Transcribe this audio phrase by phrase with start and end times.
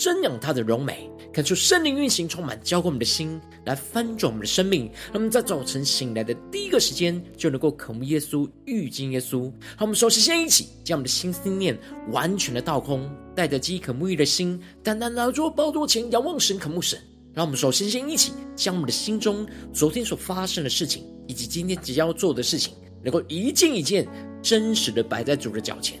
[0.00, 4.90] 瞻仰他的荣美，感受圣灵运行充满，浇灌我们的心，来翻转我们的生命。
[5.08, 9.42] 让我们在早晨醒来的第一个时间，就能够渴慕耶稣、遇见耶稣。
[9.42, 11.78] 让我们首先先一起将我们的心思念
[12.12, 13.10] 完全的倒空。
[13.36, 16.98] 带着饥渴沐浴的心，单单来到宝座前仰望神、渴慕神。
[17.34, 22.72] 让我们首先先一起将我们的心中昨天所发生的事情，以及今天即将要做的事情，
[23.04, 24.08] 能够一件一件
[24.42, 26.00] 真实的摆在主的脚前，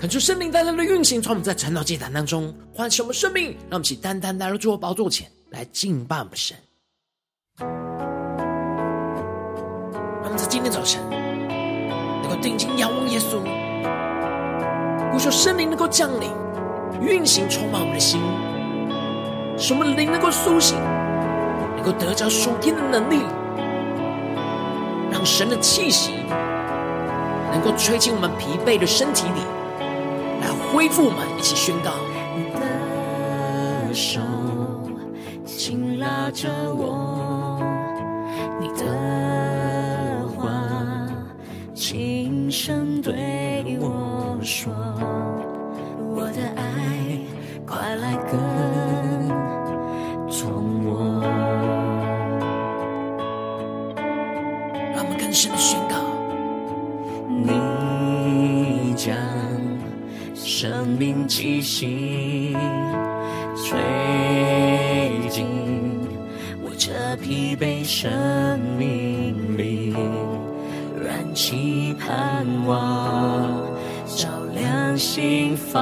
[0.00, 6.56] 恳求圣灵带来的运行，从我们在晨祷祭坛当中唤醒我们生命，让我们起单单来到主的宝座前来敬拜我们神。
[7.58, 7.68] 让
[10.24, 13.42] 我们在今天早晨能够定睛仰望耶稣，
[15.12, 16.30] 呼求圣灵能够降临、
[17.02, 18.22] 运行，充满我们的心，
[19.58, 20.78] 使我们灵能够苏醒，
[21.76, 23.20] 能够得着属天的能力，
[25.12, 26.12] 让神的气息
[27.52, 29.59] 能够吹进我们疲惫的身体里。
[30.40, 31.92] 来恢复我们，一起宣告。
[32.36, 34.20] 你的手
[35.44, 37.60] 紧拉着我，
[38.60, 40.48] 你的话
[41.74, 44.72] 轻声对我说，
[45.98, 47.18] 我的爱
[47.66, 48.40] 快来跟
[61.30, 62.56] 气息
[63.54, 63.78] 吹
[65.28, 65.46] 进
[66.60, 69.94] 我这疲惫生命里，
[71.00, 73.62] 燃起盼望，
[74.06, 74.26] 照
[74.56, 75.80] 亮心房。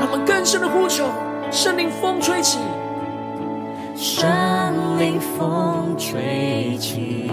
[0.00, 1.04] 让我们更深的呼求，
[1.52, 2.58] 圣灵风吹起，
[3.94, 4.28] 圣
[4.98, 7.30] 灵风吹起，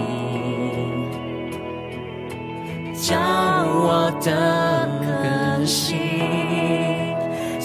[2.94, 4.73] 叫我的。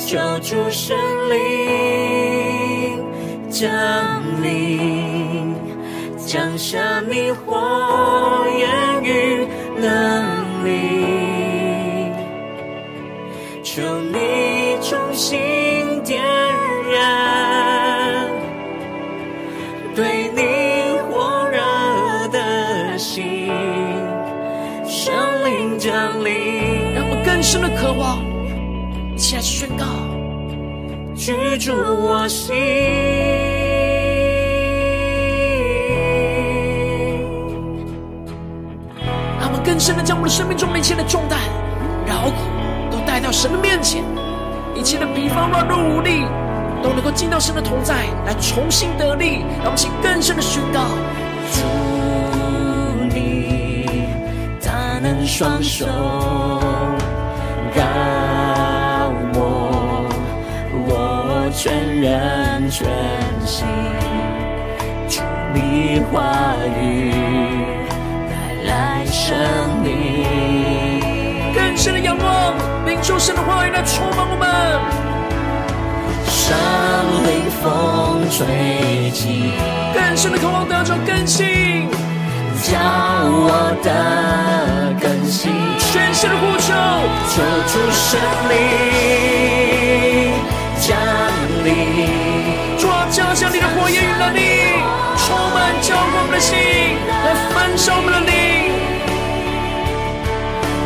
[0.10, 0.98] 求主圣
[1.30, 1.38] 灵
[3.48, 3.70] 降
[4.42, 5.54] 临，
[6.18, 9.48] 降下你火焰与
[9.78, 12.12] 能力，
[13.64, 16.20] 求你重新点
[16.92, 18.28] 燃
[19.96, 21.60] 对你火热
[22.30, 23.52] 的心，
[24.88, 25.14] 圣
[25.46, 26.96] 灵降临。
[26.96, 28.24] 让我更深的渴望，
[31.20, 32.56] 居住我心。
[39.38, 41.38] 让我们更深的将我们的生命中一切的重担、
[42.08, 42.38] 劳苦，
[42.90, 44.02] 都带到神的面前，
[44.74, 46.24] 一切的疲乏、软弱、无力，
[46.82, 49.44] 都能够进到神的同在，来重新得力。
[49.62, 50.86] 让我们请更深的宣告，
[51.52, 51.66] 主
[53.14, 54.08] 你
[54.64, 55.86] 大能双手。
[61.62, 62.88] 全人全
[63.46, 63.68] 心，
[65.10, 65.20] 主
[65.54, 67.12] 你话语
[68.30, 68.34] 带
[68.64, 69.36] 来生
[69.84, 71.04] 命，
[71.54, 74.48] 更深的仰望，领受神的话语来充满我们。
[76.30, 76.56] 生
[77.28, 79.52] 灵风吹起，
[79.94, 81.90] 更深的渴望得着更新，
[82.64, 86.74] 叫我的更新，全新的呼求，
[87.28, 88.18] 求主生
[88.48, 90.29] 灵。
[91.74, 94.40] 临，主，降下你的火焰与能力，
[95.18, 96.58] 充满浇灌我们的心，
[97.26, 98.32] 来焚烧我们的灵，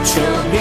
[0.03, 0.12] 求
[0.51, 0.56] 你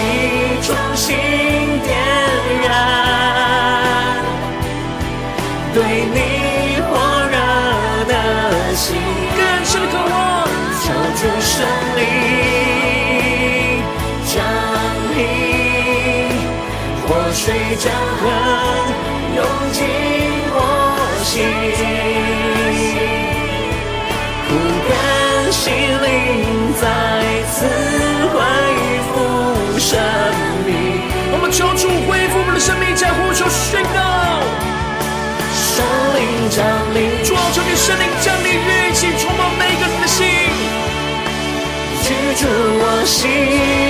[43.13, 43.82] 心，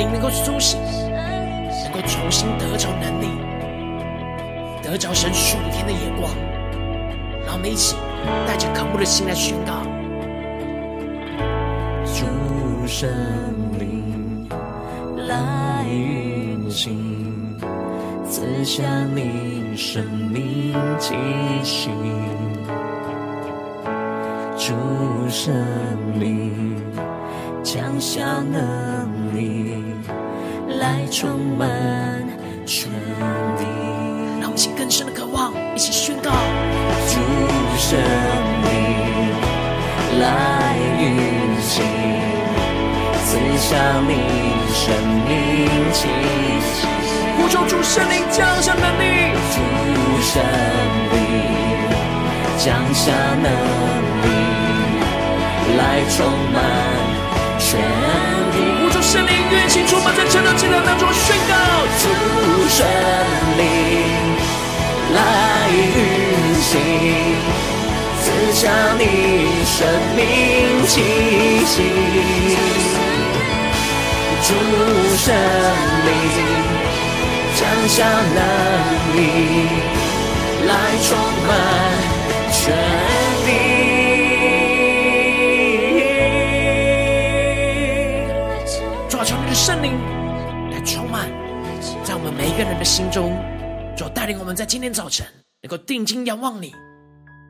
[0.00, 3.28] 灵，能够苏醒，能够重新得着能力，
[4.82, 6.32] 得着神属天的眼光。
[7.44, 7.94] 让我们一起。
[8.46, 9.82] 带着渴慕的心来宣告，
[12.04, 13.08] 主圣
[13.78, 14.46] 灵
[15.16, 17.56] 来运行，
[18.28, 18.82] 赐下
[19.14, 21.14] 你生命气
[21.62, 21.88] 息。
[24.58, 24.74] 主
[25.30, 25.50] 圣
[26.20, 26.76] 灵
[27.62, 29.79] 降下能力，
[30.90, 31.68] 来充满
[32.66, 32.90] 全
[33.56, 33.64] 地。
[34.40, 36.32] 让我们请更深的渴望，一起宣告。
[37.06, 37.14] 主
[37.78, 37.96] 圣
[38.66, 38.74] 灵
[40.18, 41.02] 来运
[41.62, 41.84] 行，
[43.24, 43.70] 赐下
[44.08, 44.12] 你
[44.74, 44.82] 生
[45.28, 45.30] 命
[45.92, 46.08] 气
[46.60, 46.88] 息。
[47.36, 49.56] 呼求主圣灵降下能力，主
[50.20, 50.42] 圣
[51.12, 51.16] 灵
[52.58, 53.46] 降下能
[54.24, 54.28] 力，
[55.78, 56.58] 来充满
[57.60, 58.29] 全。
[59.00, 61.54] 求圣灵运行，充满在晨祷祭坛当中宣告。
[61.96, 62.04] 主
[62.68, 62.86] 圣
[63.56, 63.64] 灵
[65.14, 65.18] 来
[65.72, 66.70] 运行。
[68.22, 68.68] 赐下
[68.98, 69.04] 你
[69.64, 70.20] 生命
[70.86, 71.00] 气
[71.64, 71.74] 息，
[74.42, 74.48] 主
[75.16, 75.34] 圣
[76.04, 76.10] 灵
[77.56, 77.58] 降
[77.88, 78.04] 下
[78.34, 78.38] 能
[79.16, 79.18] 力，
[80.66, 80.70] 来
[81.08, 81.08] 充
[81.48, 81.50] 满
[93.00, 93.34] 心中，
[93.96, 95.26] 主带领我们在今天早晨
[95.62, 96.70] 能够定睛仰望你。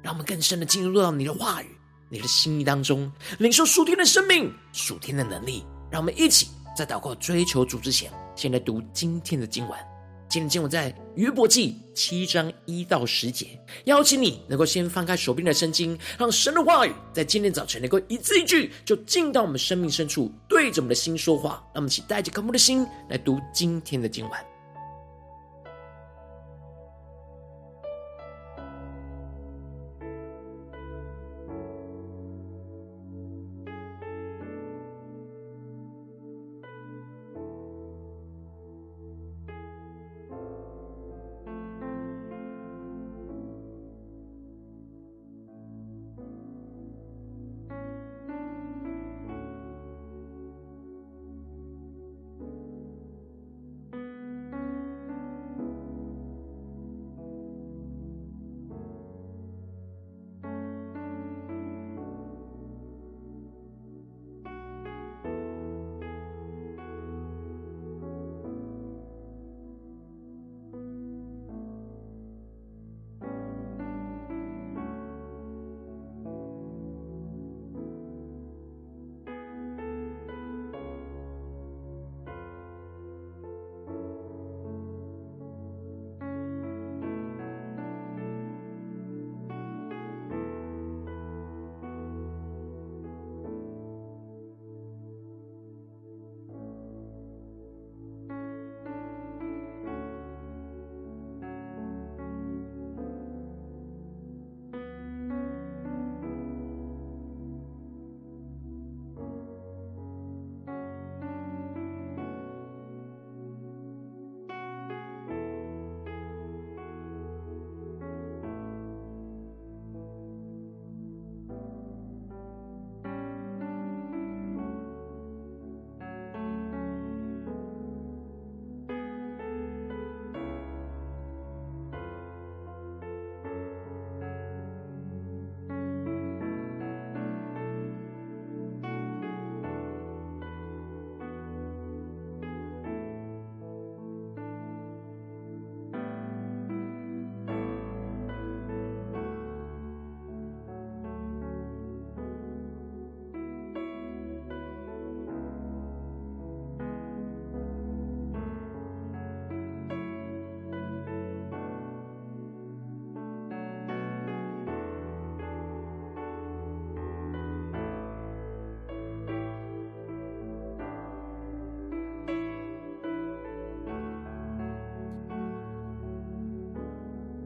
[0.01, 1.67] 让我们更深的进入到你的话语、
[2.09, 5.65] 你的心意当中，领受属天的生命、属天的能力。
[5.91, 9.77] 让我们一起在祷告、追求主之前，先来读今天的经文。
[10.29, 13.61] 今天经文在约伯记七章一到十节。
[13.87, 21.55] 邀请你能够先翻开手边的圣经，让神的话语在今天早晨能够一字一句，就进到我们生命深处，对着我们的心说话。
[21.75, 24.50] 让我们一起带着渴慕的心来读今天的经文。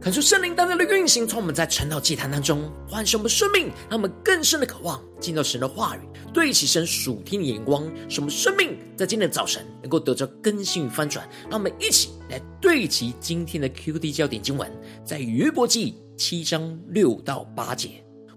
[0.04, 11.26] 恳求圣灵单单的运行，从我们在晨祷祭坛当中唤醒我们生命，让我们更深的渴望进到神的话语，对齐神属天的眼光，使我们生命在今天的早晨能够得着更新与翻转。
[11.48, 14.70] 让我们一起来对齐今天的 QD 焦点经文，
[15.06, 17.88] 在约伯记七章六到八节：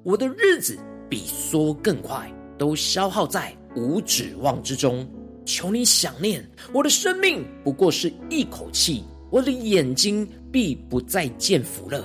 [0.04, 5.06] 我的日子比梭更快，都消耗在无指望之中。
[5.46, 9.04] 求你想念我的生命，不过是一口气。
[9.30, 12.04] 我的眼睛必不再见福乐，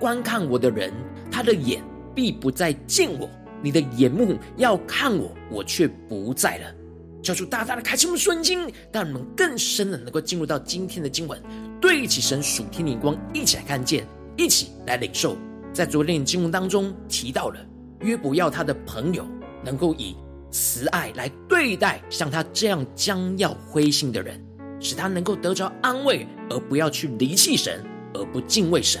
[0.00, 0.92] 观看我的人，
[1.30, 1.82] 他的眼
[2.14, 3.28] 必不再见我。
[3.62, 6.74] 你的眼目要看我，我却不在了。
[7.22, 11.40] 求主大大的开启我们顺经，让我们更深的能够进入到今天的经文，
[11.80, 15.36] 对起神属天的眼光，一起来看见，一起来领受。
[15.72, 17.58] 在昨天的经文当中提到了
[18.00, 19.26] 约伯要他的朋友
[19.64, 20.14] 能够以
[20.50, 24.40] 慈爱来对待像他这样将要灰心的人。
[24.80, 29.00] 使他能够得着安慰，而不要去离弃神，而不敬畏神。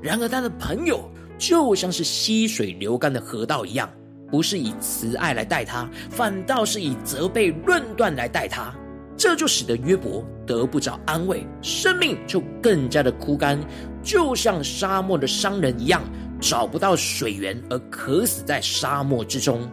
[0.00, 3.88] 然而，他的朋友就像是溪水流干的河道一样，
[4.30, 8.74] 不是以慈爱来待他，反倒是以责备论断来待他。
[9.16, 13.60] 这就使得约伯得不着安慰，生命就更加的枯干，
[14.02, 16.02] 就像沙漠的商人一样，
[16.40, 19.70] 找不到水源而渴死在沙漠之中。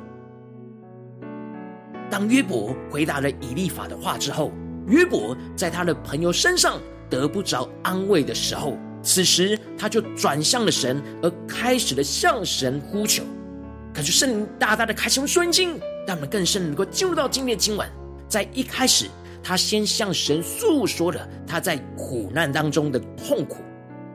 [2.11, 4.51] 当约伯回答了以利法的话之后，
[4.89, 6.79] 约伯在他的朋友身上
[7.09, 13.23] 得不着安慰的时候，此时他就转向了神，而开始了向神呼求。
[13.93, 17.87] 感觉圣灵大大的开启我们心，让我们更深能够进入到今天的经文。
[18.27, 19.07] 在一开始，
[19.41, 23.63] 他先向神诉说了他在苦难当中的痛苦，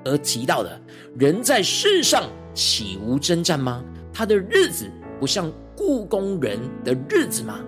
[0.04, 0.80] 而提到的
[1.18, 3.82] 人在世上岂无征战吗？
[4.12, 4.88] 他的日子
[5.18, 7.58] 不像雇工人的日子吗？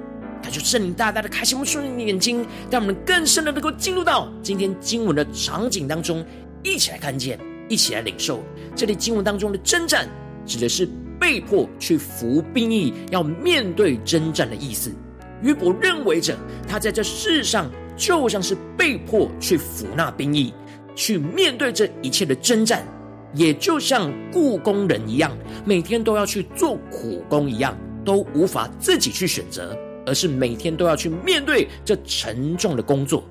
[0.47, 6.25] 他就圣灵大大的开启我们属灵的眼睛，让我们更深的能够进入到今天经文的场景当中，
[6.63, 7.37] 一起来看见，
[7.69, 8.41] 一起来领受。
[8.77, 10.09] 这里经文当中的征战，
[10.47, 10.89] 指的是
[11.19, 14.93] 被迫去服兵役，要面对征战的意思。
[15.43, 16.39] 约伯认为着
[16.69, 20.55] 他在这世上就像是被迫去服那兵役，
[20.95, 22.87] 去面对这一切的征战，
[23.35, 29.77] 也就像雇工人一样，每天都要去做苦工一样，都无法自己去选择。
[30.07, 33.25] 而是每天都要去面对这沉重的工作，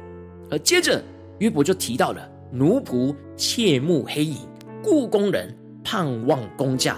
[0.51, 1.01] 而接着
[1.39, 4.37] 约伯就提到了奴仆切慕黑影，
[4.83, 6.97] 雇工人盼望工价，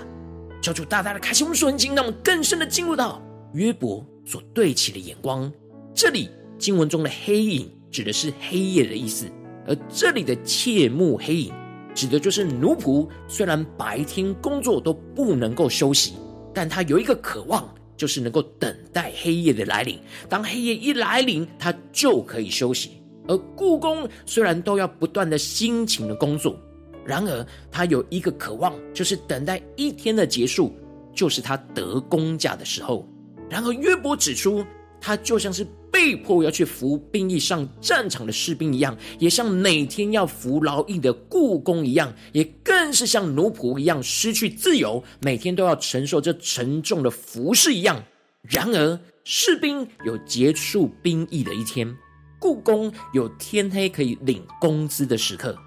[0.61, 3.21] 求主大大的开启我们眼睛，让我们更深的进入到
[3.53, 5.49] 约伯所对齐的眼光。
[5.93, 9.25] 这里经文中的黑影指的是黑夜的意思，
[9.67, 11.53] 而这里的切慕黑影
[11.93, 16.13] 指的就是奴仆，虽然白天工作都不能够休息，
[16.53, 17.67] 但他有一个渴望。
[17.97, 19.99] 就是能够等待黑夜的来临，
[20.29, 22.91] 当黑夜一来临，他就可以休息。
[23.27, 26.57] 而故宫虽然都要不断的辛勤的工作，
[27.03, 30.73] 然而他有一个渴望，就是等待一天的结束，
[31.13, 33.05] 就是他得工价的时候。
[33.49, 34.63] 然而约伯指出，
[34.99, 48.03] 他就像是被迫要去服兵役上战场的士兵一样，也像每天要服劳役的雇工一样，也更是像奴仆一样失去自由，每天都要承受这沉重的服饰一样。
[48.43, 51.95] 然而，士兵有结束兵役的一天，
[52.39, 55.57] 雇工有天黑可以领工资的时刻，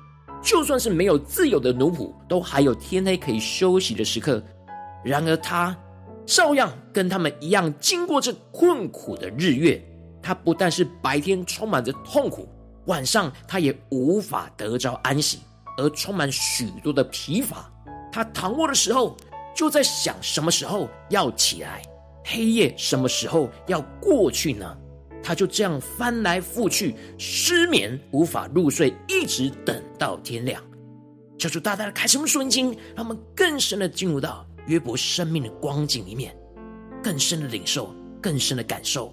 [0.43, 4.43] 就算是没有自由的奴仆，都还有天黑可以休息的时刻。
[5.05, 5.77] 然而他。
[6.27, 9.83] 照样跟他们一样，经过这困苦的日月，
[10.23, 12.49] 他不但是白天充满着痛苦，
[12.87, 15.41] 晚上他也无法得着安息，
[15.77, 17.71] 而充满许多的疲乏。
[18.13, 19.17] 他躺卧的时候，
[19.55, 21.83] 就在想什么时候要起来，
[22.25, 24.77] 黑夜什么时候要过去呢？
[25.23, 30.63] 他就这样翻来覆去，失眠，无法入睡，一直等到天亮。
[31.39, 34.47] 求主大大的开什么瞬间，让我们更深的进入到。
[34.71, 36.33] 约伯生命的光景里面，
[37.03, 39.13] 更深的领受，更深的感受。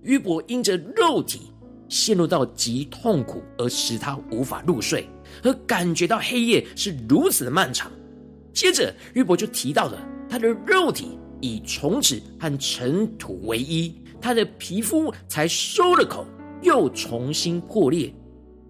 [0.00, 1.52] 约伯因着肉体
[1.90, 5.06] 陷入到极痛苦，而使他无法入睡，
[5.42, 7.92] 而感觉到黑夜是如此的漫长。
[8.54, 16.26] 接着，约伯就提到了他的肉体以虫子和尘土为衣，他的皮肤才收了口，
[16.62, 18.10] 又重新破裂。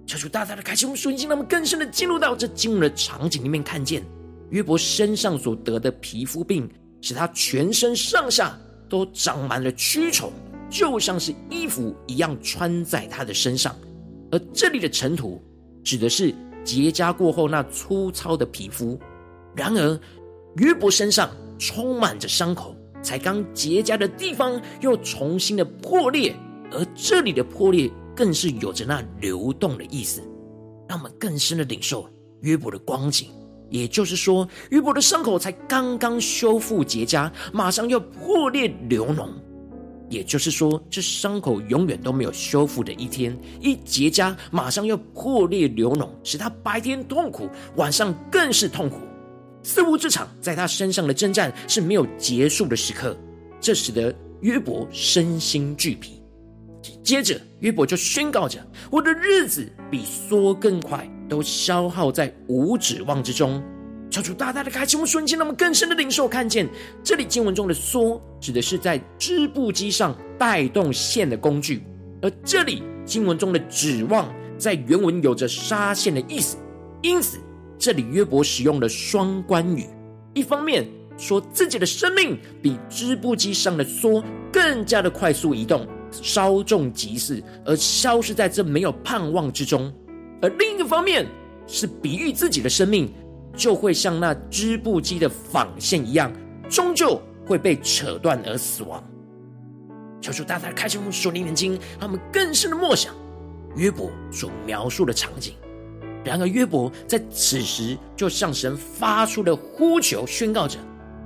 [0.05, 4.03] 求主大大的开启我们属灵，让我们更深的进入到这经文的场景里面，看见。
[4.55, 6.71] 约伯身上所得的皮肤病，
[7.01, 8.57] 使他全身上下
[8.89, 10.33] 都长满了蛆虫，
[10.71, 13.75] 就像是衣服一样穿在他的身上。
[14.31, 15.43] 而这里的尘土，
[15.83, 16.33] 指的是
[16.63, 18.97] 结痂过后那粗糙的皮肤。
[19.57, 20.01] 然而，
[20.59, 26.33] 约伯身上充满着伤口，才刚结痂的地方又重新的破裂，
[26.71, 30.23] 而这里的破裂更是有着那流动的意思，
[30.89, 32.09] 让我们更深的领受
[32.43, 33.29] 约伯的光景。
[33.71, 39.29] 也就是说，约伯的伤口才刚刚修复结痂，马上要破裂流脓。
[40.11, 48.99] 也就是说，这伤口永远都没有修复的一天，一结痂，马上要破裂流脓，使他白天痛苦，晚上更是痛苦。
[49.63, 53.17] 似乎这场在他身上的征战是没有结束的时刻，
[53.61, 56.23] 这使得约伯身心俱疲。
[57.03, 58.59] 接着，约伯就宣告着
[58.93, 63.61] ：“我的日子比梭更快，都消耗在无指望之中。”
[64.09, 66.69] 求主大大的开启我们瞬间，让我更深的领受看见，
[67.03, 71.83] 这里经文中的梭指的是在织布机上带动线的工具，
[72.23, 76.57] 而这里经文中的指望在原文有着纱线的意思，
[77.03, 77.39] 因此
[77.77, 79.85] 这里约伯使用了双关语，
[80.33, 80.87] 一方面
[81.19, 89.91] 说自己的生命比织布机上的梭更加的快速移动，稍纵即逝，而消失在这没有盼望之中；
[90.45, 91.27] 而另一个方面
[91.67, 93.13] 是比喻自己的生命。
[93.57, 96.33] 就会像那织布机的纺线一样，
[96.69, 99.01] 终究会被扯断而死亡。
[100.21, 103.15] 求主大大开启我们属灵眼睛，让我们更深的默想
[103.77, 105.55] 约伯所描述的场景。
[106.25, 110.77] 然而，约伯在此时就向神发出了呼求，宣告着：“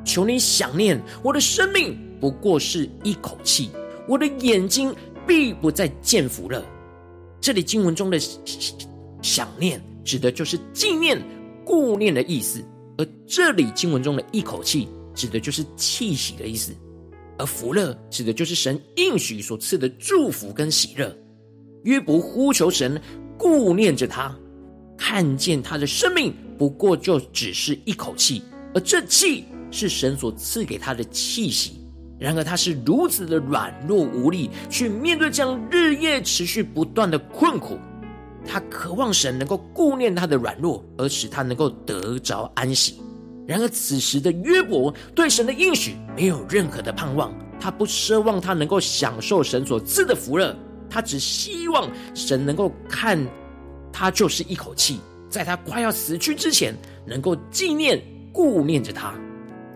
[0.05, 3.71] 求你想念我的生命，不过是一口气；
[4.07, 4.95] 我的眼睛
[5.27, 6.63] 必不再见福乐。”
[7.41, 8.19] 这里经文中的
[9.23, 11.21] 想念，指的就是纪念。
[11.65, 12.65] 顾念的意思，
[12.97, 16.73] 而这里经文中的一口气，指的就是气息的意思；
[17.37, 21.15] 而福乐指的就是神应许所赐的祝福跟喜乐。
[21.85, 22.99] 约伯呼求神
[23.37, 24.35] 顾念着他，
[24.97, 31.73] 看见他的生命不过就只是一口气，而这气是神所赐给他的气息。
[32.19, 37.79] 然而他是如此的软弱无力，去面对这样日夜持续不断的困苦。
[38.51, 42.99] 他渴望神能够顾念他的软弱，而使他能够得着安息。
[43.47, 50.57] 然而此时的约伯对神的应许没有任何的盼望，他不奢望他能够享受神所赐的福乐，
[50.89, 53.19] 他只希望神能够看
[53.93, 56.75] 他就是一口气，在他快要死去之前，
[57.07, 59.15] 能够纪念顾念着他。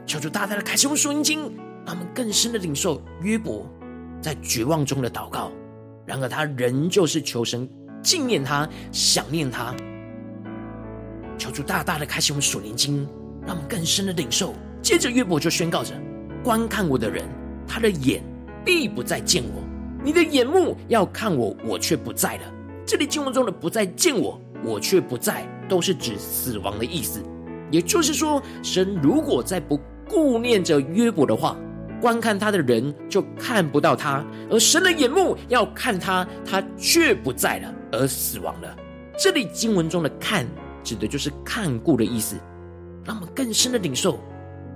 [0.07, 1.41] 求主大大的开启我们属灵经，
[1.85, 3.67] 让我们更深的领受约伯
[4.21, 5.53] 在绝望中的祷告。
[6.05, 7.69] 然而他仍旧是求神。
[8.03, 9.75] 纪念他，想念他，
[11.39, 13.07] 求主大大的开启我们属灵经，
[13.47, 14.55] 让我们更深的领受。
[14.83, 15.95] 接着约伯就宣告着：
[16.43, 17.25] 观看我的人，
[17.67, 18.23] 他的眼
[18.65, 19.63] 必不再见我；
[20.05, 22.43] 你的眼目要看我，我却不在了。
[22.85, 27.23] 这里经文中的“不再见我，我却不在”，都是指死亡的意思。
[27.71, 31.57] 也就是说，神如果再不顾念着约伯的话，
[32.01, 37.73] 观看他的人就看不到他，而神的眼目要看他，他却不在了。
[37.93, 38.77] 而死亡了。
[39.17, 40.47] 这里经文中的“看”
[40.83, 42.37] 指的就是看顾的意思，
[43.05, 44.19] 让我们更深的领受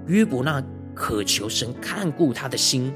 [0.07, 0.63] 约伯那
[0.95, 2.93] 渴求神看顾他的心。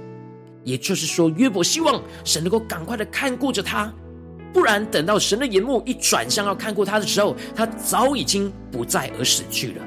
[0.62, 3.92] 也就是说，约伯希望神能够赶快的看顾着他，
[4.52, 9.84] 不然等到神的眼目一转向要看顾他的时候，他早已经不在而死去了。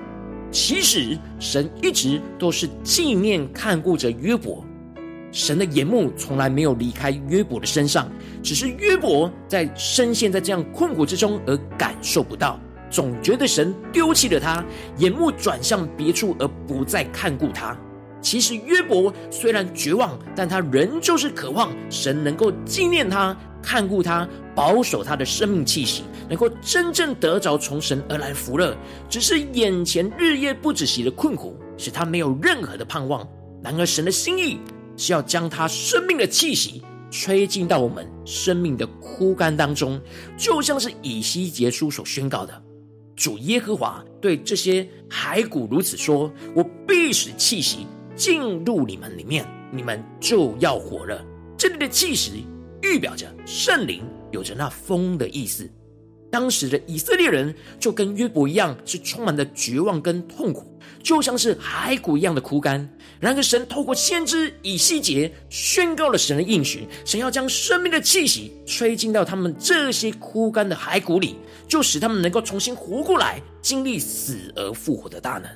[0.51, 4.65] 其实神一直都是纪念看顾着约伯。
[5.33, 8.07] 神的眼目从来没有离开约伯的身上，
[8.43, 12.59] 只是约伯在深陷在这样困苦之中而感受不到，
[12.91, 14.63] 总觉得神丢弃了他，
[14.99, 17.75] 眼目转向别处而不再看顾他。
[18.21, 28.77] 其实约伯虽然绝望，但他仍旧是渴望神能够纪念他、看顾他、保守他的生命气息，能够真正得着从神而来福乐。
[29.09, 33.27] 只是眼前日夜不止息的困苦，使他没有任何的盼望。
[33.63, 34.59] 然而神的心意。
[34.97, 40.01] 是要将他生命的气息吹进到我们生命的枯干当中，
[40.37, 42.63] 就像是以西结书所宣告的
[43.15, 51.23] ：“主耶和华对这些骸骨如此说：我必使气息进入你们里面，你们就要活了。”
[51.55, 52.45] 这里的气息
[52.81, 55.69] 预表着圣灵，有着那风的意思。
[56.31, 60.72] 当时的以色列人就跟约伯一样，是充满了绝望跟痛苦，
[61.03, 62.89] 就像是骸骨一样的枯干。
[63.19, 71.35] 然而，神透过先知以西结宣告了神的应许，神要将生命的气息吹进到他们这些枯干的骸骨里，
[71.67, 75.49] 就使他们能够重新活过来，经历死而复活的大能。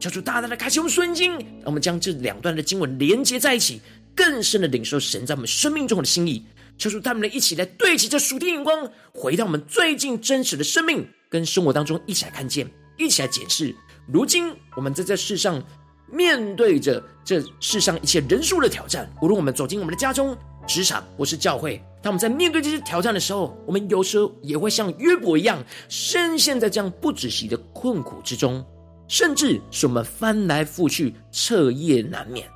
[0.00, 3.80] 求主大大的开启我们属灵经，让我们将这两段的经文连接在一起，
[4.14, 6.44] 更深的领受神在我们生命中的心意。
[6.76, 13.74] 求主他们一起来对齐这属天眼光，回到我们最近真实的生命跟生活当中，一起来看见，一起来检视。
[14.10, 15.62] 如今我们在这世上
[16.10, 28.64] 面对着这世上一切人数的挑战，无论我们走进我们的家中、职场或是教会，当我们在面对这些挑战的时候，我们有时候也会像约伯一样，深陷在这样不止息的困苦之中。
[29.06, 32.46] 甚至使我们翻来覆去、彻夜难眠，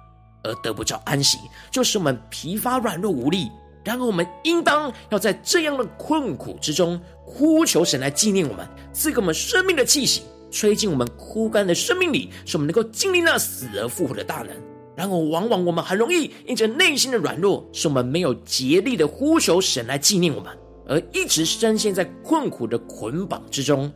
[0.45, 1.39] 而得不着安息，
[1.71, 3.51] 就使我们疲乏软弱无力。
[3.83, 14.51] 然而，我们应当要在这样的困苦之中，呼求神来纪念我们，赐给我们生命的气息，吹进我们枯干的生命里，使我们能够经历那死而复活的大能。
[14.95, 23.91] 然而，往往我们很容易因着内心的软弱，使我们没有竭力的呼求神来纪念我们，而一直深陷在困苦的捆绑之中。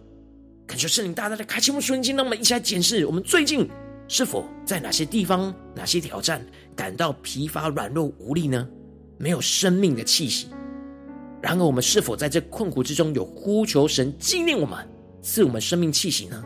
[0.67, 3.69] 恳求圣灵大大的开启我们属灵，让我们一起来检视，我们最近
[4.09, 8.67] 是否在哪些地方、哪些挑战感到疲乏、软弱、无力呢？
[9.19, 10.49] 没有生命的气息。
[11.43, 14.79] 然而，我们是否在这困苦之中有呼求神纪念我们，
[15.27, 16.41] 赐我们生命气息呢？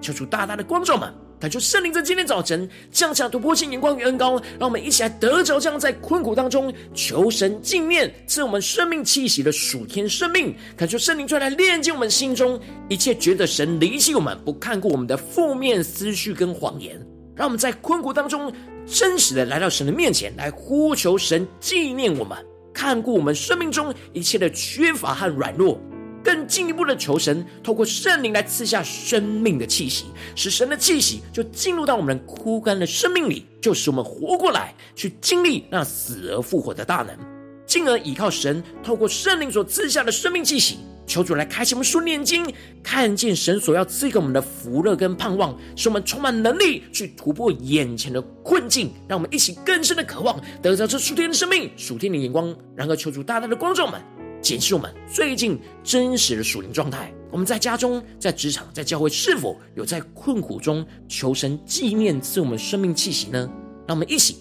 [0.00, 1.12] 求主大大的光照们。
[1.38, 10.56] 感谢圣灵在今天早晨降下突破性眼光与恩膏，让我们一起来得着这样在困苦当中求神纪念赐我们生命气息的属天生命。
[10.74, 16.98] 感谢圣灵出来炼净我们心中一切觉得神离弃我们、不看顾我们的负面思绪跟谎言，
[17.34, 18.50] 让我们在困苦当中
[18.86, 22.38] 真实的来到神的面前来呼求神纪念我们、
[22.72, 25.78] 看顾我们生命中一切的缺乏和软弱。
[26.26, 37.16] 更进一步的求神，透过圣灵来赐下生命的气息，使神的气息就进入到我们枯干的生命里，就使我们活过来，去经历那死而复活的大能，
[37.64, 52.52] 进而依靠神透过圣灵所赐下的生命气息，求主来开启我们属灵眼睛，看见神所要赐给我们的福乐跟盼望，使我们充满能力去突破眼前的困境，让我们一起更深的渴望得到这属天的生命、属天的眼光。
[52.74, 54.02] 然后，求主大大的光照们。
[54.40, 57.12] 检视我们最近真实的属灵状态。
[57.30, 63.50] 我们在家中、在职场、在教会，是否有在困苦中求神纪念赐我们生命气息呢？
[63.86, 64.38] 让我们一起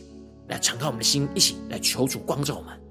[0.47, 2.84] 来敞开我们的心，一起来求主光照我们。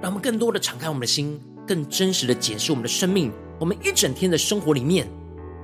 [0.00, 3.32] 让我们更多的敞开我们的心，更真实的检视我们的生命。
[3.58, 5.08] 我们一整天的生活里面，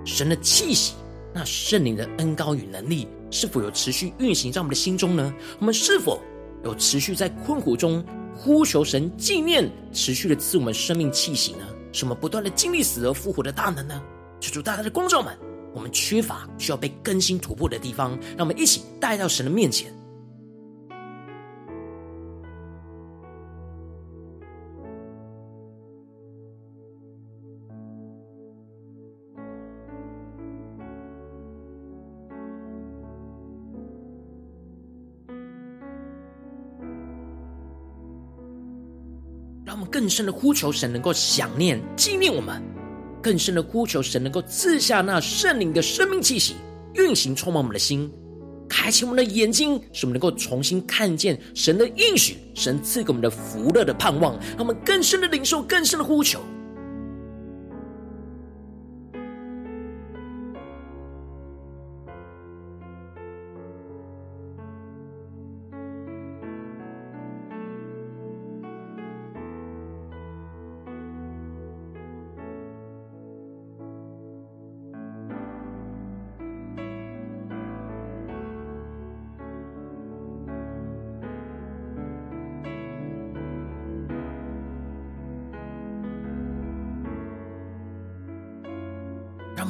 [0.05, 0.95] 神的气息，
[1.33, 5.33] 那圣灵的恩膏与能力，是否有持续运行在我们的心中呢？
[5.61, 6.21] 我们是否
[6.65, 11.65] 有持续在困苦中呼求神纪念，持续的赐我们生命气息呢？
[11.93, 14.03] 什么不断的经历死而复活的大能呢？
[14.41, 15.39] 求主大大的光照们，
[15.73, 19.95] 我们缺乏需要被更新突破的地方，让我们一起带到神的面前。
[39.95, 42.61] 更深的呼求神，能够想念、纪念我们；
[43.23, 46.57] 更深的呼求神，能够赐下那圣灵的生命气息，
[46.95, 48.11] 运行充满我们的心，
[48.69, 54.35] 开启我们的眼睛，使我们能够重新看见神的应许、神赐给我们的福乐的盼望。
[54.57, 56.41] 让我们更深的领受，更深的呼求。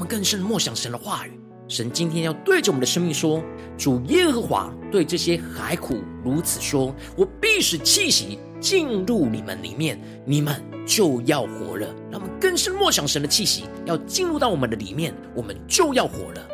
[0.05, 1.40] 更深默想神的话语。
[1.67, 3.43] 神今天要对着我们的生命说
[3.79, 16.49] ：“主耶和华对这些海苦如此说：我必使气息进入你们里面，你们就要活了。”那么更深默想神的气息要进入到我们的里面，我们就要活了。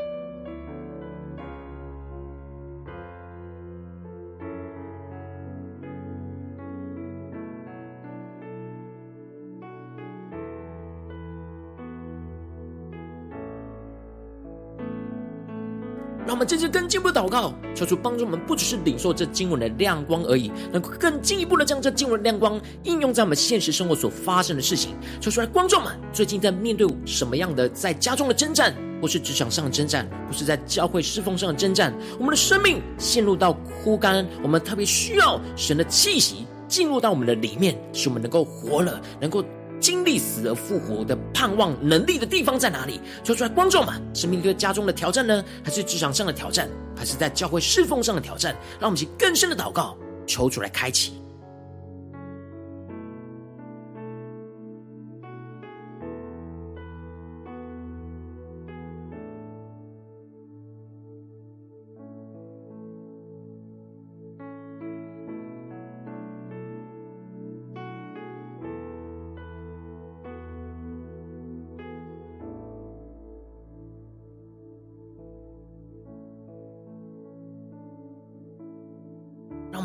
[16.70, 24.94] 更进一步祷告，求主帮助我们，不只是领受这经文的亮光而已，能够更进一步的将这经文的亮光应用在我们现实生活所发生的事情。
[25.20, 31.92] 求出来，观众们最近在面对什么样的在家中的征战，或是职场上的征战，或是在教会侍奉上的征战？
[32.18, 39.44] 我们的生命陷入到枯干，我们特别需要神的气息进入到我们的里面，使我们能够活了，能够
[39.81, 43.01] 经历死而复活的盼望能力的地方在哪里？
[43.25, 48.55] 求出来，观众们，是面对家中的挑战呢，还是职场上的挑战，还是在教会侍奉上的挑战？
[48.79, 51.19] 让我们去更深的祷告，求主来开启。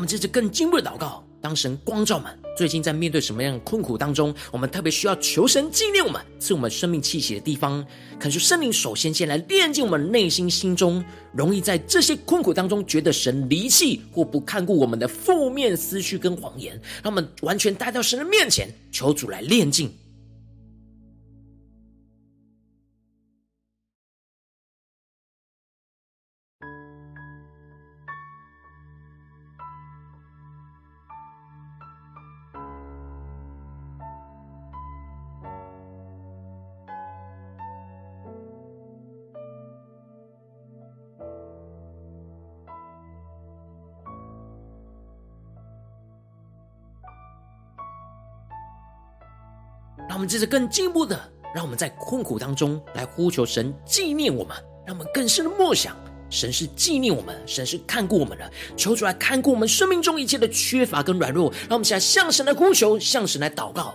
[0.06, 7.84] 们接着更进一步的祷告，当神光照们最近在面对什么样的困苦当中，我们特别需要求神纪念我们，赐我们生命气息的地方。
[8.20, 19.92] 恳求圣灵首先先来炼净我们内心心中容易在这些困苦当中觉得神离弃或不看顾我们的负面思绪跟谎言，让我们完全带到神的面前，求主来炼净。
[50.26, 51.16] 们接着更进一步的，
[51.54, 55.96] 让我们在困苦当中来呼求神纪念我们，让我们更深的默想，
[56.28, 63.94] 神是纪念我们，神是看顾我们的，求主来看顾我们生命中一切的缺乏跟软弱，让我们现在向神来呼求，向神来祷告。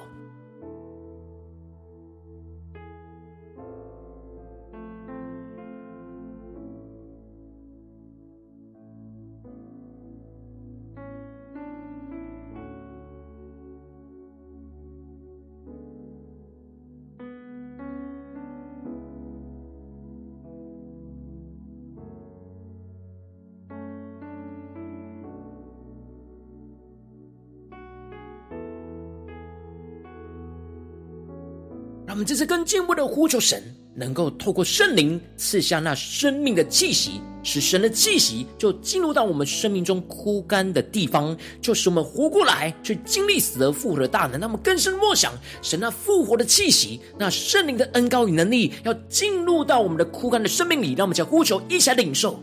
[32.22, 33.64] 们这次更进一步的呼求神，
[33.96, 44.40] 能够透过圣灵赐下那生命的气息，使神的气息就进入到我们生命中枯干的地方，就使我们活过来，去经历死而复活的大能。
[44.40, 50.94] 那么更深默想神那复活的气息，那圣灵的恩膏与能力，要进入到我们的枯干的生命里。
[50.94, 52.40] 让我们将呼求一起来领受。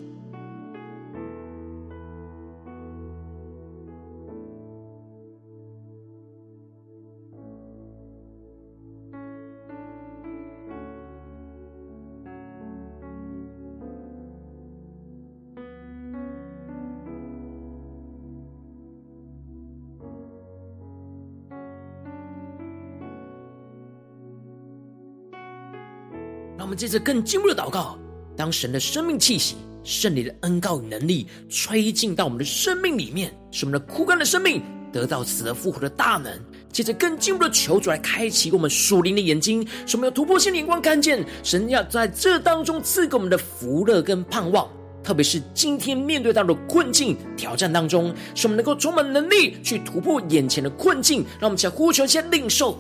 [26.69, 27.99] 我们接着更进一步的祷告，
[28.37, 36.31] 当神的生命气息、圣灵的恩膏与能力吹进到我们的生命里面，使我们的枯干的生命得到死而复活的大能。
[36.71, 44.69] 接着更进一步的求主来开启我们属灵的眼睛，使我们有突破性的眼光，看见神要在这当中赐给我们的福乐跟盼望。
[45.03, 51.25] 特别是今天面对到的困境挑战当中，使我们能够充满能力去突破眼前的困境。
[51.41, 52.79] 让我们先呼求，先领受。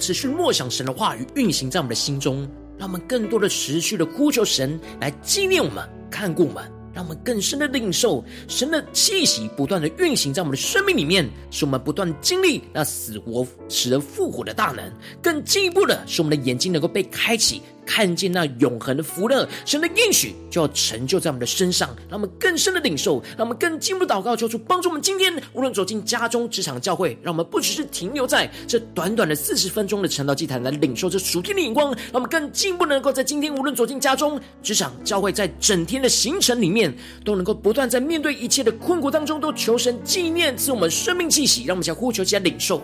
[0.00, 14.90] 持续默想神的话语运行在我们的心中，让我们更多的持续的呼求神来纪念我们、看顾我们，让我们更深的领受神的气息不断的运行在我们的生命里面，使我们不断经历那死活、使人复活的大能，
[15.22, 17.60] 更进一步的使我们的眼睛能够被开启。
[17.84, 25.00] 看见那永恒的福乐，神的应许就要成就在我们的身上，让我们更深的领受，让我们更进一步祷告，求主帮助我们。
[25.02, 42.82] 今天无论走进家中、职场、教会，让我们不只是停留在这短短的四十分钟的晨祷祭坛来领受这属天的眼光，让我们更进一步能够在今天无论走进家中、职场、教会，在整天的行程里面，都能够不断在面对一切的困苦当中，都求神纪念赐我们生命气息，让我们想呼求起来领受。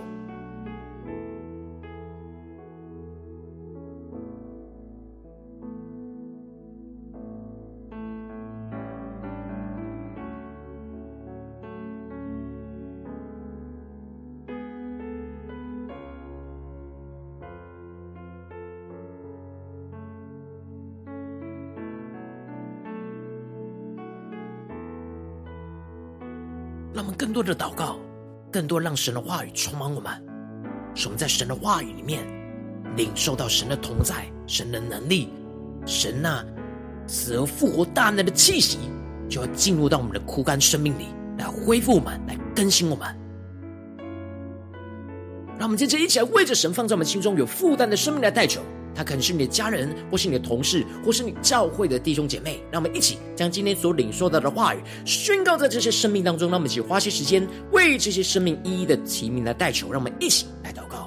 [27.36, 27.98] 多的祷告，
[28.50, 30.10] 更多让神的话语充满我们，
[30.94, 32.26] 使我们在神的话语里面
[32.96, 35.28] 领受到神的同在、神的能力、
[35.84, 36.42] 神那
[37.06, 38.78] 死而复活大能的气息，
[39.28, 43.06] 就要进入到我们的枯干生命里，来恢复我们，来更新我们。
[45.58, 48.62] 让我们接着一起来为着神放在我们心中有负担的生命来代求。
[48.96, 52.62] 他可能是你的家人，或是你的同事，或是你教会的弟兄姐妹。
[52.70, 56.48] 让我们一起将今天所领受到的话语宣告在这些生命当中。
[56.50, 59.92] 让我们一起花些时间为这些生命一一的提名来代求。
[59.92, 61.05] 让我们一起来祷告。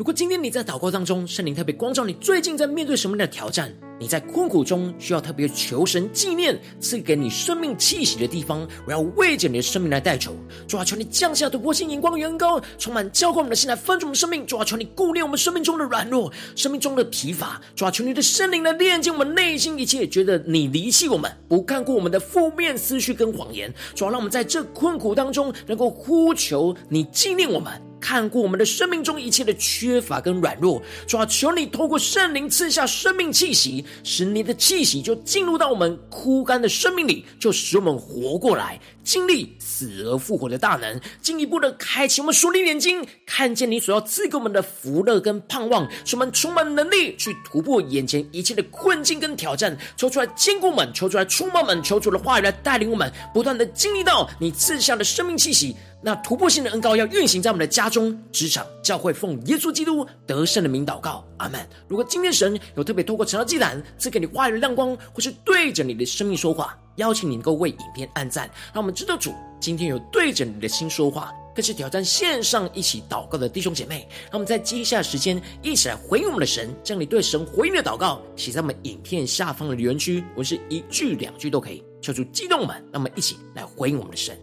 [0.00, 3.70] 如果今天你在祷告当中，圣灵特别光照你，最近在面对什么样的挑战？
[3.98, 10.34] 你在困苦中需要特别求神纪念赐给你生命气息的地方，我要为着你的生命来代求。
[10.66, 14.46] 主啊，求你降下突破性眼光的远高，充满浇灌我们的心来分盛我们生命。
[14.46, 17.60] 主啊，求你顾念我们生命中的软弱，生命中的疲乏。
[17.76, 23.70] 主啊，求你的圣灵来炼净我们内心一切觉得你离弃我们、不看顾我们的负面思绪跟谎言。
[23.94, 27.89] 主啊，让我们在这困苦当中能够呼求你纪念我们。
[28.00, 49.76] 看过我们的生命中一切的缺乏跟软弱，主啊，求你透过圣灵赐下生命气息，使你的气息就进入到我们枯干的生命里，就使我们活过来，经历死而复活的大能，进一步的开启我们属灵眼睛，看见你所要赐给我们的福乐跟盼望，使我们充满能力去突破眼前一切的困境跟挑战。
[49.96, 55.76] 求出来坚固我们，求出来充满我们，求出的话语来带领我们，不断的经历到你赐下的生命气息。
[56.02, 61.60] 那突破性的恩膏要运行在我们的家中、职场、教会，奉耶稣基督得胜的名祷告，阿门。
[61.86, 74.08] 如果今天神有特别透过晨祷祭坛赐给你话语的亮光，或是对着你的生命说话，邀请你能够为影片按赞，让我们知道主今天有对着你的心说话，更是挑战线上一起祷告的弟兄姐妹。
[74.24, 84.34] 让我们在接下来时间一起来回应我们的神，将你对神回应的祷告写在我们影片下方的留言区，我是一句两句都可以，求主激动我们，让我们一起来回应我们的神。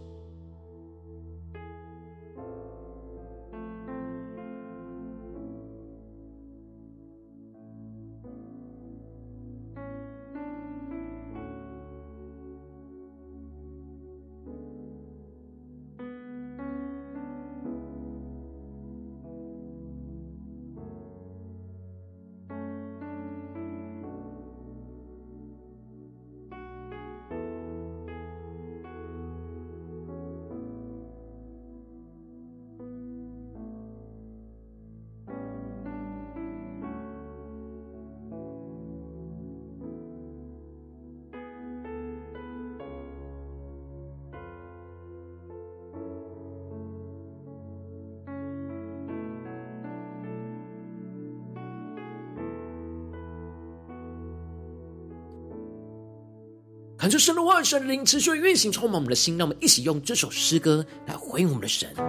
[57.08, 59.38] 恳求神的话、神灵持续运行，充满我们的心。
[59.38, 62.05] 让我们一起用这首诗歌来回应我们的神，让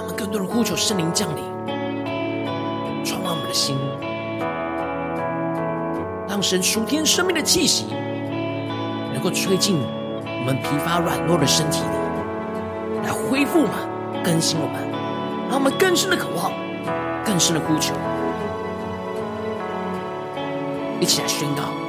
[0.00, 1.42] 我们更多的呼求圣灵降临，
[3.04, 3.76] 充满我们的心，
[6.28, 7.86] 让神属天生命的气息
[9.12, 14.80] 能够吹进我们疲乏软弱的身体里，来恢复我们、更新我们，
[15.50, 16.52] 让我们更深的渴望、
[17.24, 17.92] 更深的呼求，
[21.00, 21.85] 一起来宣告。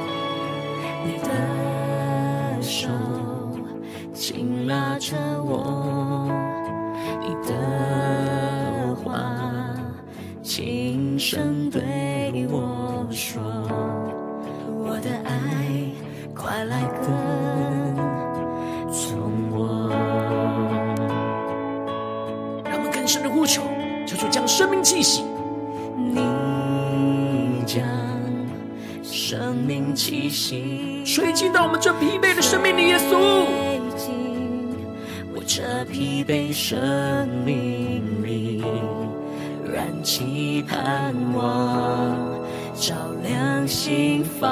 [1.08, 2.86] 你的手
[4.12, 6.28] 紧拉着我，
[7.22, 9.08] 你的话
[10.42, 13.40] 轻声对我说，
[14.76, 15.32] 我的爱
[16.34, 17.08] 快来跟
[18.92, 19.88] 从我。
[22.64, 23.62] 让我们更深的呼求，
[24.06, 25.24] 求主将生命气息。
[25.96, 26.20] 你
[27.64, 27.82] 将
[29.28, 31.02] 生命气息。
[31.04, 33.44] 吹进到我们这疲惫的生命里，耶稣。
[35.34, 38.64] 我这疲惫生命里，
[39.70, 42.16] 燃起盼望，
[42.74, 44.50] 照亮心房。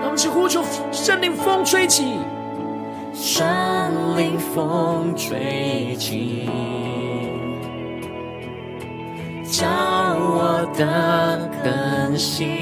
[0.00, 2.14] 让我们去呼求圣灵风吹起，
[3.14, 3.46] 圣
[4.16, 6.48] 灵风吹起，
[9.56, 9.68] 叫
[10.18, 12.58] 我的更新，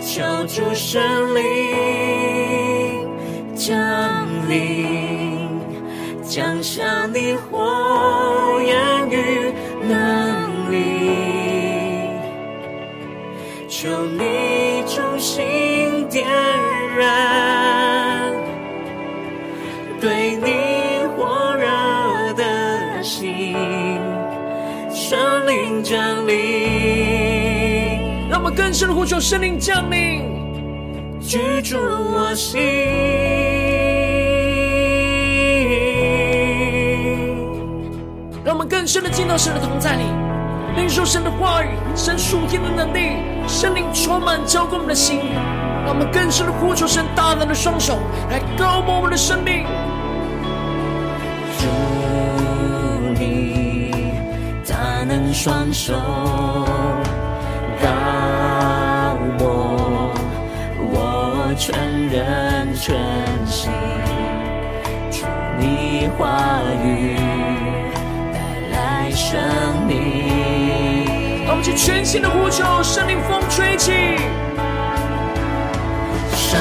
[0.00, 1.02] 求主圣
[1.34, 3.06] 灵
[3.54, 3.76] 降
[4.48, 5.50] 临，
[6.22, 8.74] 降下你火焰
[9.10, 9.52] 与
[9.86, 12.08] 能力，
[13.68, 16.26] 求你重新点
[16.96, 17.43] 燃
[25.54, 30.22] 灵降临，让我们更深的呼求圣灵降临，
[31.20, 32.60] 居住我心。
[38.44, 40.02] 让我们更深的进到神的同在里，
[40.76, 43.12] 领受神的话语，神属天的能力，
[43.46, 45.20] 圣灵充满浇灌我们的心。
[45.84, 47.98] 让我们更深的呼求神大能的双手
[48.30, 49.64] 来膏抹我们的生命。
[55.44, 55.92] 双手
[57.78, 57.86] 高
[59.38, 60.10] 我
[60.90, 61.78] 我全
[62.08, 62.96] 人全
[63.44, 63.70] 心，
[65.10, 65.26] 主
[65.58, 67.18] 你话语
[68.32, 68.40] 带
[68.72, 69.38] 来生
[69.86, 71.44] 命。
[71.44, 73.92] 让我们去全新的呼求，圣灵风吹起，
[76.32, 76.58] 圣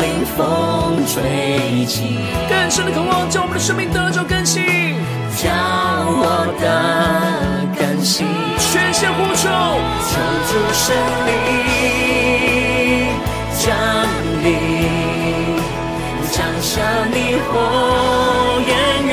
[0.00, 4.83] 灵风吹起，更深的渴望，将我们的生命得着更新。
[5.44, 6.64] 叫我的
[7.76, 8.24] 感心，
[8.56, 9.44] 全线呼求，
[10.08, 10.16] 求
[10.48, 10.96] 主圣
[11.28, 11.30] 灵
[13.60, 13.76] 降
[14.42, 14.48] 临，
[16.32, 16.80] 降下
[17.12, 17.52] 你火
[18.64, 18.72] 焰
[19.04, 19.12] 与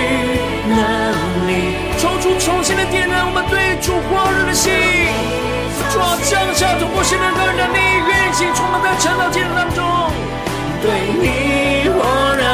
[0.71, 0.71] 能
[1.49, 1.51] 力，
[1.99, 4.71] 求主重新的点燃我们对主火热的心，
[5.91, 7.77] 主啊，降下突破性的个人能力，
[8.07, 9.83] 运行充满在晨祷祭坛当中，
[10.81, 11.99] 对你火
[12.39, 12.47] 热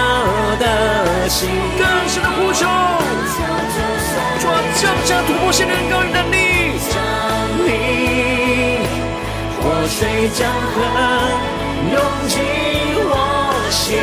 [0.65, 1.47] 的心，
[1.77, 2.65] 更深的呼求，
[4.79, 6.37] 降下突破性的个人能力，
[6.87, 6.93] 降
[7.65, 7.67] 临，
[9.59, 10.75] 活水江河
[11.91, 11.95] 涌
[12.27, 12.37] 进
[13.09, 13.11] 我
[13.71, 13.97] 心，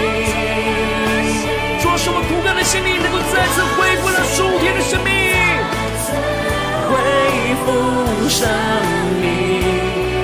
[1.80, 5.14] 主啊，使我枯干的心灵能够再次恢复了属天的生命，
[6.90, 6.92] 恢
[7.62, 8.48] 复生
[9.22, 9.24] 命，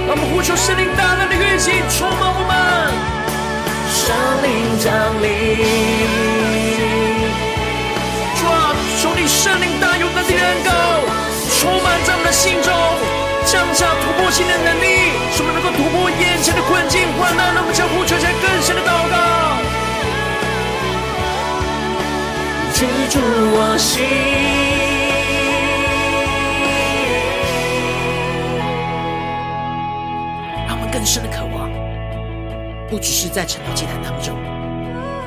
[0.08, 2.52] 让我们呼求圣灵大能的运行充满我们，
[3.86, 4.10] 圣
[4.42, 4.90] 灵降
[5.22, 5.89] 临。
[10.50, 10.70] 能力的恩膏，
[11.58, 12.72] 充满在我们的心中，
[13.46, 17.54] 降下突破性的能力，使我们能够突破眼前的困境患难。
[17.54, 19.14] 让我们将呼求起来更深的祷告，
[22.74, 23.20] 居住
[23.54, 24.02] 我心。
[30.66, 31.70] 让我们更深的渴望，
[32.88, 34.34] 不只是在晨祷祭坛当中，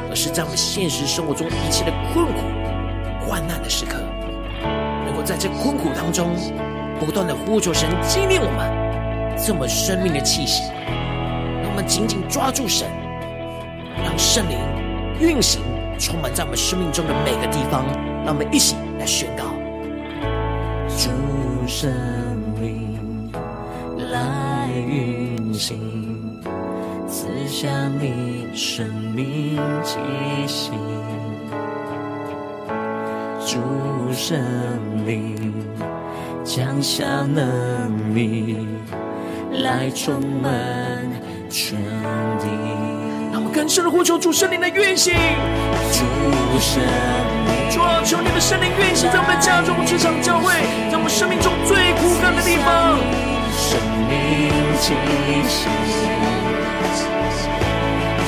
[0.09, 2.41] 而是在我们现实生活中一切的困苦、
[3.25, 3.97] 患难的时刻，
[5.23, 6.35] 在这困苦当中，
[6.99, 10.63] 不断的呼求神，激励我们，赐我们生命的气息。
[11.61, 12.87] 让我们紧紧抓住神，
[14.03, 14.57] 让圣灵
[15.19, 15.61] 运行，
[15.97, 17.85] 充满在我们生命中的每个地方。
[18.25, 19.45] 让我们一起来宣告：
[20.89, 21.09] 主
[21.67, 21.91] 圣
[22.61, 23.31] 灵
[24.11, 26.41] 来运行，
[27.07, 27.67] 赐下
[27.99, 29.97] 你生命气
[30.47, 30.71] 息。
[33.53, 33.59] 主
[34.11, 34.35] 圣
[35.05, 35.53] 灵
[36.43, 38.67] 降下能力，
[39.61, 40.51] 来充满
[41.51, 41.77] 全
[42.39, 42.47] 地。
[43.31, 45.13] 让我们更深的呼求主圣灵的运行。
[45.91, 45.99] 主
[46.59, 46.81] 圣
[47.45, 50.51] 灵，主啊，求你的圣灵运行在我们的家中、职场、教会，
[50.89, 52.97] 在我们生命中最枯干的地方。
[53.53, 53.77] 生
[54.09, 54.49] 命
[54.81, 54.95] 气
[55.47, 55.69] 息，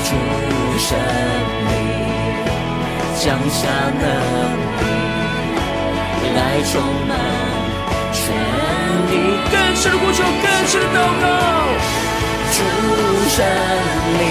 [0.05, 0.13] 主
[0.77, 0.93] 圣
[1.65, 1.73] 灵
[3.17, 4.05] 降下能
[4.69, 4.74] 力，
[6.33, 7.11] 来充满
[8.13, 8.23] 全
[9.09, 9.11] 地。
[9.51, 11.25] 更深的呼求，更深的祷告。
[12.55, 12.57] 主
[13.29, 13.37] 圣
[14.19, 14.21] 灵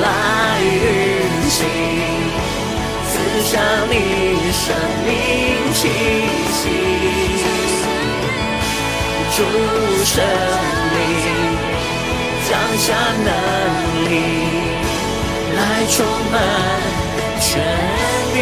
[0.00, 0.04] 来
[0.62, 0.66] 运
[1.50, 1.56] 行，
[3.08, 3.10] 赐
[3.42, 3.52] 下
[3.90, 3.92] 你
[4.52, 4.64] 生
[5.04, 5.08] 命
[5.74, 5.78] 气
[6.52, 6.60] 息。
[9.36, 9.38] 主
[10.04, 10.14] 圣
[10.94, 10.96] 灵
[12.48, 12.86] 降下
[13.24, 13.28] 能
[14.10, 14.12] 力，
[15.56, 15.58] 来
[15.90, 15.96] 充
[16.32, 16.34] 满
[17.40, 17.48] 全
[18.34, 18.36] 地。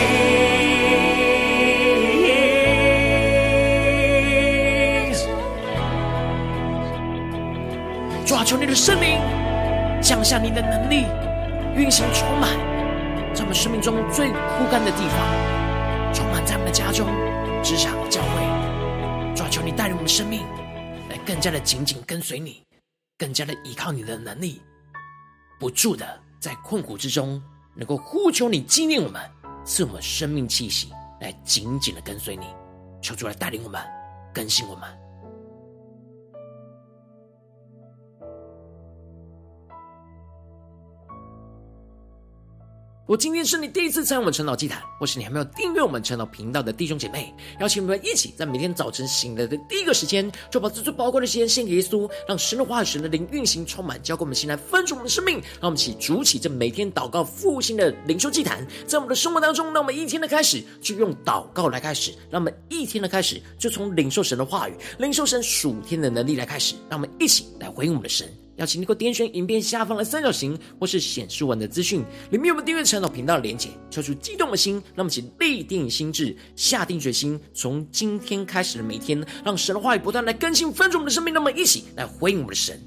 [8.47, 9.19] 求你的圣灵
[10.01, 11.05] 降下你的能力，
[11.75, 12.49] 运行充满，
[13.35, 17.09] 在我们生命中最枯干的地方，充满在我们的家中、
[17.61, 19.35] 职场、教会。
[19.35, 20.47] 主啊，求你带领我们的生命，
[21.11, 22.63] 来更加的紧紧跟随你，
[23.19, 24.63] 更加的依靠你的能力，
[25.59, 26.07] 不住的
[26.39, 27.43] 在困苦之中，
[27.75, 29.21] 能够呼求你纪念我们，
[29.65, 32.47] 赐我们生命气息，来紧紧的跟随你。
[33.03, 33.83] 求主来带领我们，
[34.33, 35.06] 更新我们。
[43.07, 55.37] 我今天是你第一次参与我们晨祷祭坛，或是你还没有订阅我们晨祷频道的弟兄姐妹，邀请我们一起在每天早晨醒来的第一个时间，就把这最宝贵的时间献给耶稣，让神的话语、神的灵运行充满，交给我们心来分盛我们的生命。
[55.61, 68.29] 让我们一起筑起这每天祷告复兴的灵修祭坛，在我们的生活当中，让我们一天的开始就用祷告来开始，让我们一天的开始就从领受神的话语、领受神属天的能力来开始，让我们一起来回应我们的神。
[68.57, 72.01] 邀请你给我点选影片下方的三角形，或是显示文的资讯，
[72.31, 73.69] 里面有我们订阅陈老频道的连接。
[73.91, 82.81] 抽出激动的心，那么请立定心智，下定决心，从今天开始的每天，让神的话语不断来更新、翻转我们的生命，那么一起来回应我们的神。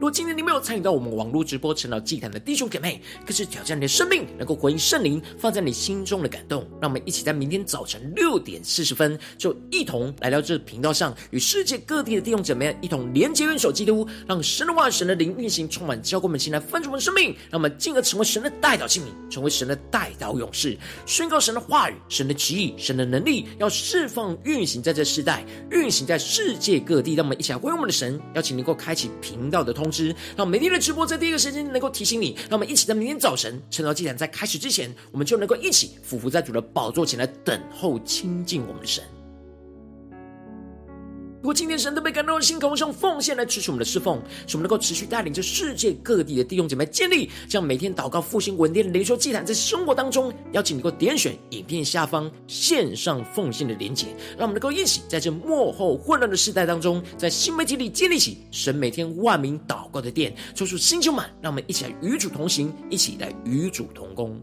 [0.00, 6.66] 如今天你没有参与到我们网络直播晨祷祭坛的弟兄姐妹，更是挑战你的生命，能够回应圣灵放在你心中的感动。
[6.80, 17.36] 让我们一起在明天早晨六点四十分，就一同来到这频道上，与世界各地的弟兄姐妹一同连接、元首基督，让神的话、神的灵运行充满，交给我们心来分盛我们的生命。
[17.50, 27.12] 让我们进而成为神的代祷器皿，成为神的代祷勇士，宣告神的话语、神的旨意、神的能力，要释放运行在这世代，运行在世界各地。
[27.12, 29.89] 让我们一起来回应我们的神，邀请能够开启频道的通。
[29.90, 39.02] 知让每天的直播在第一个时间能够提醒你，那我们一起在明天早晨晨祷祭坛在开始之前，我们就能够一起俯伏在主的宝座前来等候亲近我们的神。
[41.40, 64.38] 如果今天神都被感动的心，渴望用奉献来支持我们的侍奉，使我们能够持续带领着世界各地的弟兄姐妹建立这样每天祷告复兴稳定的灵修祭坛，在生活当中，邀请你能够点选影片下方线上奉献的连结，让我们能够一起在这幕后混乱的时代当中，在新媒体里建立起神每天万名祷告的殿，抽出新球满，让我们一起来与主同行，一起来与主同工。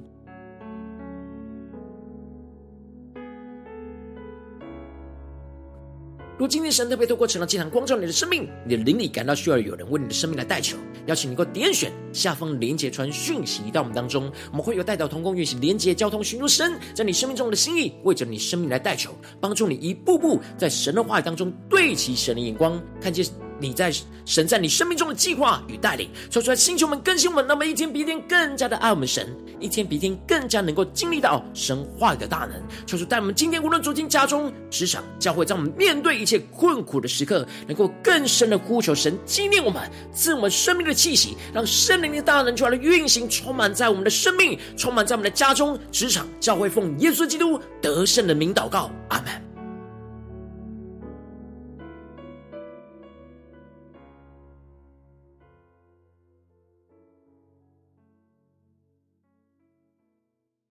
[6.38, 10.77] 如今天神特别透过晨祷祭坛光照你的生命，你的灵里感到需要有人为你的生命来代求，
[11.07, 23.25] 邀请你能够点选下方连接传讯息到我们当中，我们会有代表同工运行连接交通，寻求神在你生命中的心意，为着你生命来代求，帮助你一步步在神的话语当中对齐神的眼光，看见。
[23.60, 23.91] 你在
[24.26, 29.28] 神在你生命中的计划与带领，说出来，星球们更新我们，那么一天比一天更加的爱我们神，
[29.60, 32.62] 一天比一天更加能够经历到神话语的大能。
[32.86, 49.47] 求主带我们今天无论走进家中、职场、教会，在我们面对一切困苦的时刻，能够更深的呼求神纪念我们，赐我们生命的气息，让圣灵的大能出来的运行，充满在我们的生命，充满在我们的家中、职场、教会，奉耶稣基督得胜的名祷告，阿门。